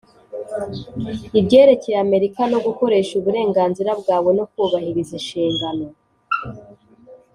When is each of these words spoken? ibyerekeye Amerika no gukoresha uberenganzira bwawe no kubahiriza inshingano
ibyerekeye 1.39 1.97
Amerika 2.05 2.41
no 2.51 2.59
gukoresha 2.65 3.11
uberenganzira 3.19 3.91
bwawe 4.01 4.29
no 4.37 4.45
kubahiriza 4.51 5.11
inshingano 5.19 5.85